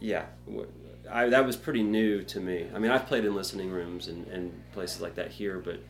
[0.00, 0.26] yeah,
[1.10, 2.66] I, that was pretty new to me.
[2.72, 5.80] I mean, I've played in listening rooms and, and places like that here, but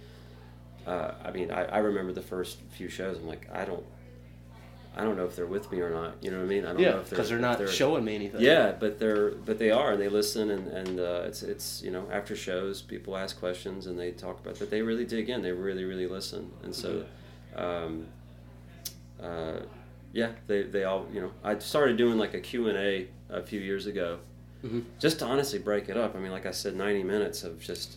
[0.90, 3.18] uh, I mean, I, I remember the first few shows.
[3.18, 3.84] I'm like, I don't,
[4.98, 6.14] I don't know if they're with me or not.
[6.20, 6.64] You know what I mean?
[6.64, 8.40] I don't Yeah, know if because they're if not showing me anything.
[8.40, 11.90] Yeah, but they're but they are, and they listen, and and uh, it's it's you
[11.92, 15.40] know after shows, people ask questions and they talk about, but they really dig in.
[15.42, 17.04] They really really listen, and so.
[17.56, 18.06] Um,
[19.22, 19.60] uh,
[20.12, 21.32] yeah, they, they all you know.
[21.44, 24.18] I started doing like a Q and A a few years ago,
[24.64, 24.84] Mhm.
[24.98, 26.16] just to honestly break it up.
[26.16, 27.96] I mean, like I said, ninety minutes of just.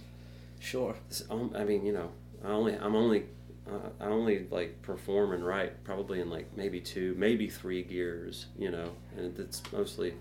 [0.59, 0.95] Sure.
[1.09, 2.11] this- um, I mean, you know,
[2.43, 3.23] I only I'm only
[3.71, 8.47] uh, I only like perform and write probably in like maybe two, maybe three gears.
[8.57, 10.13] You know, and it's mostly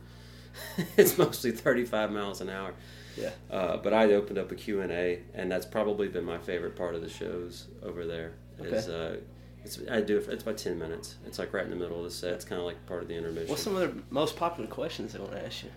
[0.97, 2.75] it's mostly thirty five miles an hour.
[3.17, 3.31] Yeah.
[3.51, 6.77] Uh, but I opened up a Q and A, and that's probably been my favorite
[6.77, 8.35] part of the shows over there.
[8.61, 9.17] Is uh,
[9.65, 10.25] it's I do it.
[10.25, 11.17] For, it's about ten minutes.
[11.27, 12.35] It's like right in the middle of the set.
[12.35, 13.49] It's kind of like part of the intermission.
[13.49, 15.71] What's some of the most popular questions they want to ask you?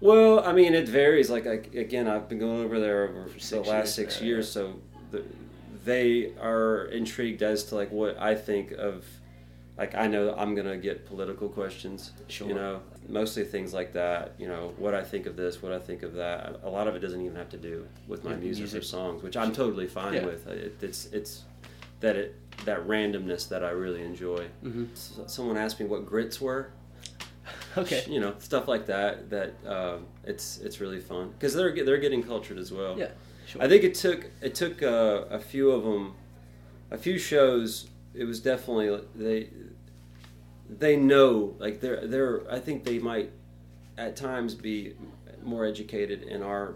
[0.00, 1.30] Well, I mean, it varies.
[1.30, 4.50] Like I, again, I've been going over there over the last years six now, years,
[4.50, 5.24] so the,
[5.84, 9.04] they are intrigued as to like what I think of.
[9.78, 12.12] Like I know I'm gonna get political questions.
[12.28, 12.46] Sure.
[12.46, 14.34] You know, mostly things like that.
[14.38, 16.60] You know, what I think of this, what I think of that.
[16.62, 18.80] A lot of it doesn't even have to do with my Yeah, music, music.
[18.80, 20.26] or songs, which I'm totally fine Yeah.
[20.26, 20.46] with.
[20.46, 21.44] It, it's it's
[22.00, 22.34] that it
[22.66, 24.46] that randomness that I really enjoy.
[24.62, 24.84] Mm-hmm.
[24.92, 26.70] S- Someone asked me what grits were
[27.76, 28.04] Okay.
[28.08, 32.22] you know stuff like that that um, it's it's really fun because they're they're getting
[32.22, 33.08] cultured as well Yeah.
[33.52, 33.62] Sure.
[33.62, 36.14] i think it took it took uh, a few of them
[36.90, 39.50] a few shows it was definitely they
[40.70, 43.30] they know like they're they're i think they might
[43.98, 44.94] at times be
[45.42, 46.74] more educated in our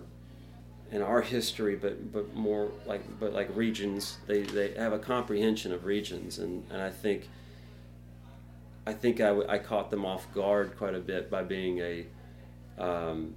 [0.92, 5.72] in our history but but more like but like regions they they have a comprehension
[5.72, 7.28] of regions and and i think
[8.88, 12.06] I think I, caught them off guard quite a bit by being a
[12.78, 13.34] um,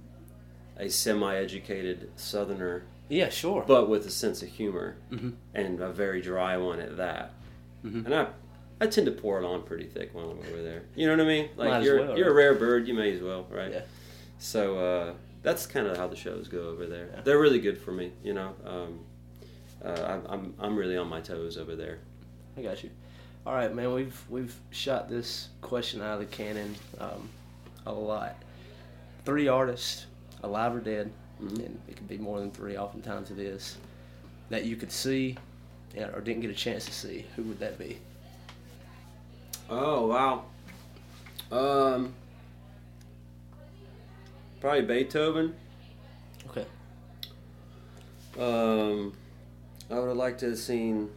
[0.76, 3.28] a semi-educated Southerner, yeah.
[3.28, 3.62] Sure.
[3.66, 5.34] but with a sense of humor Mhm.
[5.54, 7.32] and a very dry one at that.
[7.84, 8.06] Mhm.
[8.06, 8.28] And I
[8.82, 10.84] I tend to pour it on pretty thick while I'm over there.
[10.94, 11.50] You know what I mean?
[11.56, 13.70] Like Might you're well, you're a rare bird, you may as well, right?
[13.72, 13.82] Yeah.
[14.38, 17.10] So uh, that's kind of how the shows go over there.
[17.12, 17.20] Yeah.
[17.22, 18.12] They're really good for me.
[18.24, 19.00] You know, um,
[19.84, 21.98] uh, I'm, I'm I'm really on my toes over there.
[22.56, 22.88] I got you.
[23.46, 23.92] All right, man.
[23.92, 27.28] We've we've shot this question out of the cannon um,
[27.86, 28.36] a lot.
[29.26, 30.06] Three artists,
[30.42, 31.66] alive or dead, Mhm.
[31.66, 32.76] and it could be more than three.
[32.76, 33.76] Oftentimes it is
[34.50, 35.36] that you could see,
[35.96, 37.24] or didn't get a chance to see.
[37.36, 37.98] Who would that be?
[39.68, 40.44] Oh wow.
[41.50, 42.14] Um,
[44.60, 45.54] probably Beethoven.
[46.48, 46.66] Okay.
[48.38, 49.14] Um,
[49.90, 51.10] I would have liked to have seen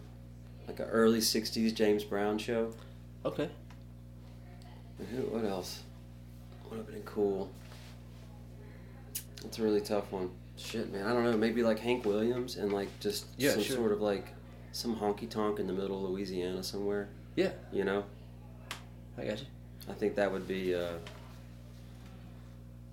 [0.68, 2.74] like an early '60s James Brown show.
[3.26, 3.50] Okay.
[5.00, 5.22] And who?
[5.24, 5.84] What else?
[6.70, 7.50] Would have been cool.
[9.44, 10.30] That's a really tough one.
[10.58, 11.06] Shit, man.
[11.06, 11.36] I don't know.
[11.38, 13.76] Maybe like Hank Williams and like just Yeah, some sure.
[13.76, 14.28] sort of like
[14.72, 17.10] some honky tonk in the middle of Louisiana somewhere.
[17.36, 17.52] Yeah.
[17.72, 18.04] You know,
[19.18, 19.46] I got you.
[19.90, 20.74] I think that would be.
[20.74, 20.94] Uh,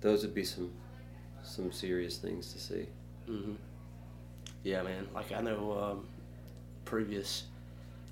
[0.01, 0.71] those would be some
[1.43, 2.85] some serious things to see.
[3.25, 3.53] hmm
[4.63, 5.07] Yeah, man.
[5.13, 6.07] Like I know um,
[6.85, 7.43] previous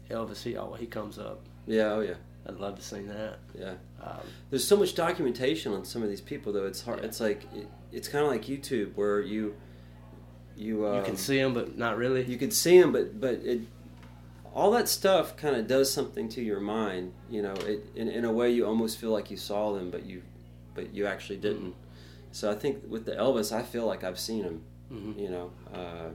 [0.09, 1.41] Elvis, he oh, he comes up.
[1.67, 1.91] Yeah.
[1.93, 2.13] Oh yeah.
[2.47, 3.39] I'd love to see that.
[3.57, 3.73] Yeah.
[4.01, 6.65] Um, There's so much documentation on some of these people, though.
[6.65, 6.99] It's hard.
[6.99, 7.05] Yeah.
[7.05, 9.55] It's like it, it's kind of like YouTube, where you
[10.55, 12.23] you um, you can see them, but not really.
[12.25, 13.61] you can see them, but but it
[14.53, 17.13] all that stuff kind of does something to your mind.
[17.29, 20.05] You know, it in, in a way you almost feel like you saw them, but
[20.05, 20.21] you
[20.73, 21.75] but you actually didn't.
[22.31, 24.61] So I think with the Elvis, I feel like I've seen him.
[24.91, 25.19] Mhm.
[25.19, 26.09] You know, uh,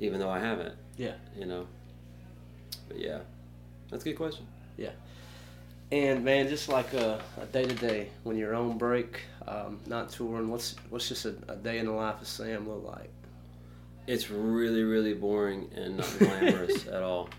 [0.00, 0.74] even though I haven't.
[0.96, 1.14] Yeah.
[1.38, 1.66] You know.
[2.88, 3.20] But yeah,
[3.90, 4.46] that's a good question.
[5.90, 7.20] And man, just like a
[7.52, 11.56] day to day when you're on break, um, not touring, what's what's just a, a
[11.56, 13.10] day in the life of Sam look like?
[14.06, 17.30] It's really, really boring and not glamorous at all.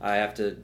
[0.00, 0.56] I have to,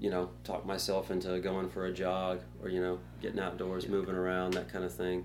[0.00, 4.14] you know, talk myself into going for a jog or you know, getting outdoors, moving
[4.14, 5.24] around, that kind of thing.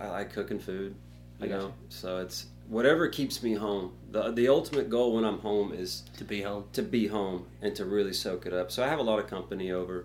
[0.00, 0.94] I like cooking food,
[1.40, 1.60] you know.
[1.60, 1.72] you.
[1.88, 3.92] So it's whatever keeps me home.
[4.10, 6.64] the The ultimate goal when I'm home is To be home.
[6.74, 8.70] to be home and to really soak it up.
[8.70, 10.04] So I have a lot of company over.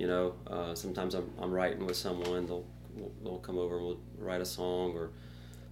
[0.00, 2.46] You know, uh, sometimes I'm, I'm writing with someone.
[2.46, 2.64] They'll
[3.22, 5.10] they'll come over and we'll write a song or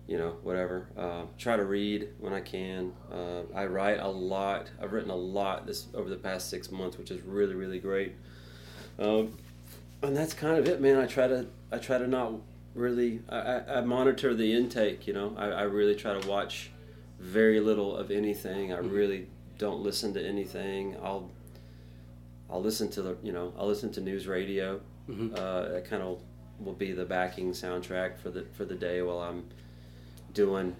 [0.07, 0.87] you know whatever.
[0.99, 2.93] Uh, try to read when I can.
[3.11, 4.71] Uh, I write a lot.
[4.83, 8.17] I've written a lot this over the past six months, which is really really great.
[8.99, 9.39] Um,
[10.03, 10.99] and that's kind of it, man.
[10.99, 12.35] I try to I try to not
[12.75, 13.23] really.
[13.31, 15.07] I, I, I monitor the intake.
[15.07, 16.71] You know, I, I really try to watch
[17.19, 18.75] very little of anything.
[18.75, 20.99] I really don't listen to anything.
[21.03, 21.31] I'll
[22.51, 24.81] I'll listen to the you know I'll listen to news radio.
[25.09, 25.33] Mhm.
[25.39, 26.21] Uh, that kind of
[26.61, 29.45] will be the backing soundtrack for the for the day while I'm
[30.35, 30.75] doing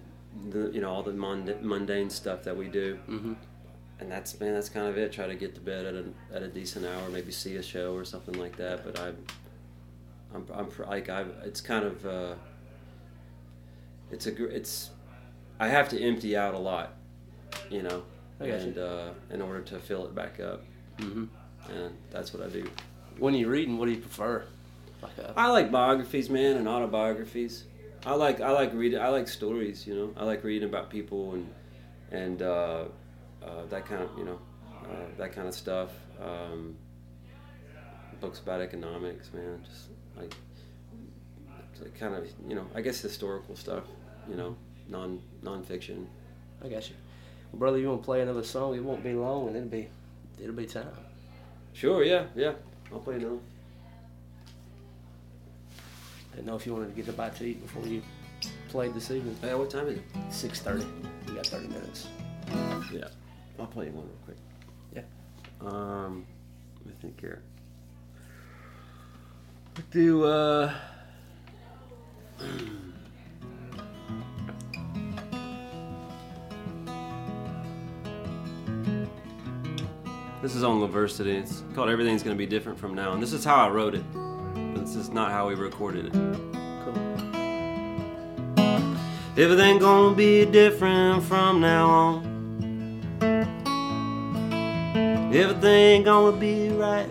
[0.49, 2.99] the you know all the mund- mundane stuff that we do.
[3.07, 3.33] Mm-hmm.
[3.99, 5.11] And that's man, that's kind of it.
[5.11, 6.05] Try to get to bed at a
[6.35, 8.83] at a decent hour, maybe see a show or something like that.
[8.85, 9.17] But I'm
[10.33, 12.35] I'm, I'm like I it's kind of uh,
[14.11, 14.89] it's a it's
[15.59, 16.93] I have to empty out a lot,
[17.69, 18.03] you know,
[18.39, 18.67] I got you.
[18.67, 20.63] and uh, in order to fill it back up,
[20.99, 21.25] Mm-hmm.
[21.75, 22.69] And that's what I do.
[23.17, 24.43] When you're reading, what do you prefer?
[25.01, 27.65] Like a, I like biographies, man, and autobiographies.
[28.05, 28.99] I like I like reading.
[28.99, 29.85] I like stories.
[29.85, 31.49] You know, I like reading about people and
[32.11, 32.85] and uh,
[33.43, 34.39] uh, that kind of you know
[34.83, 35.91] uh, that kind of stuff.
[36.21, 36.75] Um,
[38.19, 39.63] books about economics, man.
[39.65, 40.33] Just like,
[41.81, 43.83] like kind of you know I guess historical stuff.
[44.29, 44.55] You know,
[44.87, 46.05] non nonfiction.
[46.63, 46.95] I got you.
[47.51, 48.75] Well, brother, you want to play another song?
[48.75, 49.87] It won't be long, and it'll be
[50.39, 50.87] it'll be time.
[51.73, 52.53] Sure, yeah, yeah.
[52.91, 53.37] I'll play another.
[56.31, 58.01] I didn't know if you wanted to get a bite to eat before you
[58.69, 59.35] played this evening.
[59.41, 60.03] Hey, what time is it?
[60.29, 60.85] Six thirty.
[61.27, 62.07] You got thirty minutes.
[62.91, 63.07] Yeah,
[63.59, 64.37] I'll play you one real quick.
[64.95, 65.03] Yeah.
[65.61, 66.25] Um,
[66.79, 67.41] let me think here.
[69.91, 70.73] Do uh.
[80.41, 81.39] This is on Loversity.
[81.39, 84.03] It's called Everything's Gonna Be Different from Now, and this is how I wrote it.
[84.13, 86.13] But this is not how we recorded it.
[86.13, 86.95] Cool.
[89.37, 92.25] Everything gonna be different from now on.
[95.33, 97.09] Everything gonna be right,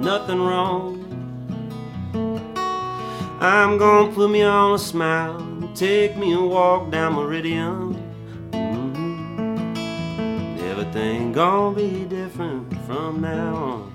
[0.00, 0.96] nothing wrong.
[3.40, 8.09] I'm gonna put me on a smile take me a walk down Meridian.
[10.92, 13.92] Everything gonna be different from now on.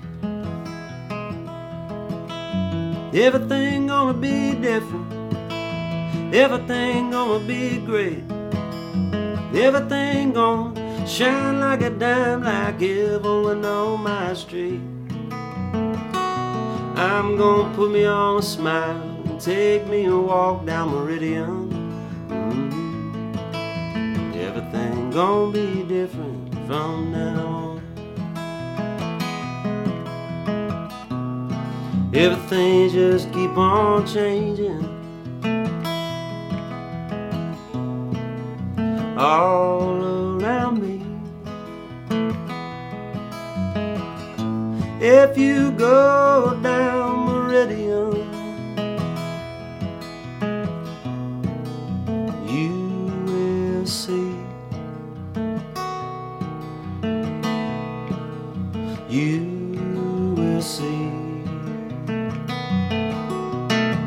[3.12, 5.04] Everything gonna be different.
[6.34, 8.24] Everything gonna be great.
[9.54, 14.80] Everything gonna shine like a dime, like Evelyn on my street.
[16.96, 21.68] I'm gonna put me on a smile and take me a walk down Meridian.
[22.30, 22.72] Mhm.
[24.34, 26.35] Everything gonna be different
[26.66, 27.82] from now on.
[32.14, 34.96] Everything just keep on changing.
[39.18, 40.04] all
[40.42, 41.02] around me.
[45.00, 48.15] If you go down Meridian,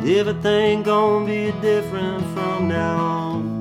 [0.05, 3.59] Everything gonna be different from now on.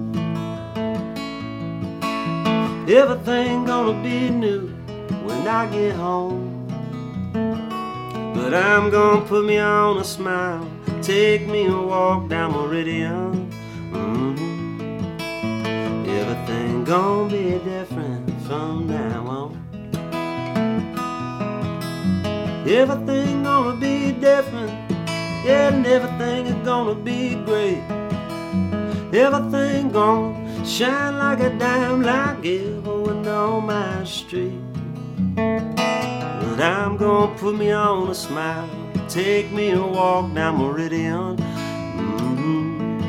[2.89, 4.69] Everything gonna be new
[5.27, 6.67] when I get home.
[8.35, 10.67] But I'm gonna put me on a smile,
[11.03, 13.51] take me a walk down Meridian.
[13.93, 15.19] Mm-hmm.
[16.09, 19.59] Everything gonna be different from now on.
[22.67, 24.88] Everything gonna be different,
[25.49, 27.83] yeah, and everything is gonna be great.
[29.15, 34.61] Everything gonna shine like a dime, every window on my street.
[35.35, 38.69] But I'm gonna put me on a smile,
[39.09, 41.37] take me a walk down Meridian.
[41.97, 43.01] Mm-hmm.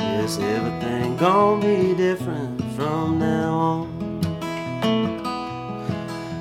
[0.00, 3.86] Yes, everything gonna be different from now on.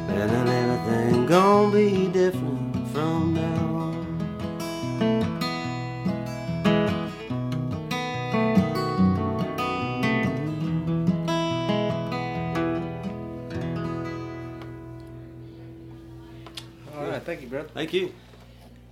[0.10, 3.35] And everything gonna be different from
[16.98, 17.64] All right, thank you, bro.
[17.74, 18.14] Thank you.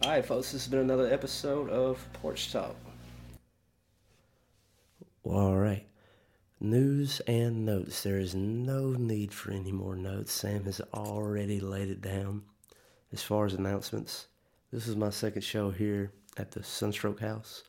[0.01, 2.76] All right, folks, this has been another episode of Porch Talk.
[5.24, 5.88] All right.
[6.60, 8.04] News and notes.
[8.04, 10.34] There is no need for any more notes.
[10.34, 12.43] Sam has already laid it down.
[13.14, 14.28] As far as announcements,
[14.72, 17.64] this is my second show here at the Sunstroke House.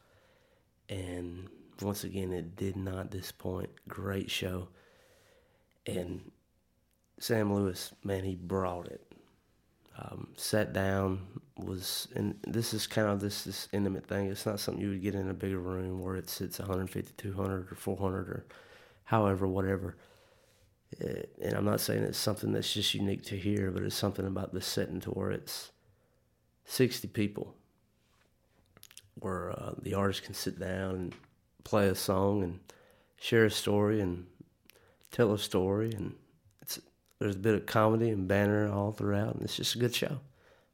[0.89, 1.49] And
[1.81, 3.71] once again, it did not disappoint.
[3.87, 4.67] Great show.
[5.87, 6.33] And
[7.21, 9.14] Sam Lewis, man, he brought it.
[9.97, 11.21] Um, sat down,
[11.57, 14.27] was, and this is kind of this, this intimate thing.
[14.27, 17.71] It's not something you would get in a bigger room where it sits 150, 200,
[17.71, 18.45] or 400, or
[19.05, 19.97] however, whatever.
[21.03, 24.27] Uh, and I'm not saying it's something that's just unique to here, but it's something
[24.27, 25.71] about the setting to where it's
[26.65, 27.55] 60 people,
[29.15, 31.15] where uh, the artist can sit down and
[31.63, 32.59] play a song and
[33.17, 34.27] share a story and
[35.11, 36.15] tell a story, and
[37.19, 40.21] there's a bit of comedy and banter all throughout, and it's just a good show,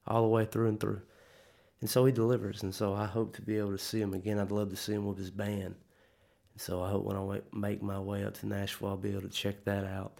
[0.06, 1.02] all the way through and through.
[1.80, 4.38] And so he delivers, and so I hope to be able to see him again.
[4.38, 5.64] I'd love to see him with his band.
[5.64, 5.76] And
[6.56, 9.28] so I hope when I make my way up to Nashville, I'll be able to
[9.28, 10.18] check that out.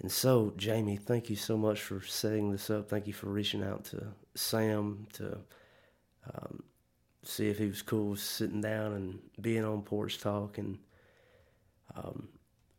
[0.00, 2.88] And so, Jamie, thank you so much for setting this up.
[2.88, 5.38] Thank you for reaching out to Sam to
[6.34, 6.62] um,
[7.22, 10.58] see if he was cool sitting down and being on Porch Talk.
[10.58, 10.78] And
[11.94, 12.28] um,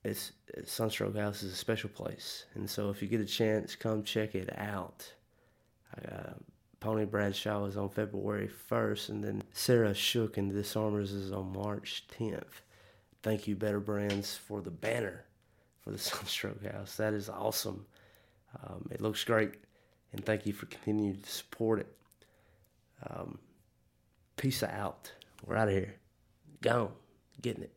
[0.03, 0.31] it's
[0.65, 2.45] Sunstroke House is a special place.
[2.55, 5.11] And so, if you get a chance, come check it out.
[5.97, 6.33] Uh,
[6.79, 12.05] Pony Bradshaw is on February 1st, and then Sarah Shook and Disarmers is on March
[12.17, 12.61] 10th.
[13.23, 15.25] Thank you, Better Brands, for the banner
[15.83, 16.95] for the Sunstroke House.
[16.95, 17.85] That is awesome.
[18.63, 19.55] Um, it looks great,
[20.13, 21.95] and thank you for continuing to support it.
[23.09, 23.39] Um,
[24.35, 25.11] peace out.
[25.45, 25.95] We're out of here.
[26.61, 26.91] Gone.
[27.41, 27.76] Getting it.